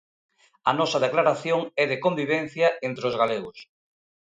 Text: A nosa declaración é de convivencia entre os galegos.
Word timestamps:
A 0.69 0.71
nosa 0.79 1.03
declaración 1.05 1.59
é 1.83 1.85
de 1.91 2.01
convivencia 2.05 2.67
entre 2.87 3.03
os 3.09 3.15
galegos. 3.21 3.57